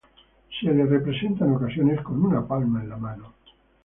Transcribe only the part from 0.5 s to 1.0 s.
Se lo